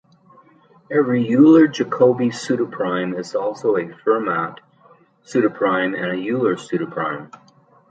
Every 0.89 1.23
Euler-Jacobi 1.31 2.29
pseudoprime 2.29 3.15
is 3.19 3.35
also 3.35 3.75
a 3.75 3.85
Fermat 3.89 4.57
pseudoprime 5.23 5.95
and 5.95 6.11
an 6.19 6.23
Euler 6.27 6.55
pseudoprime. 6.55 7.31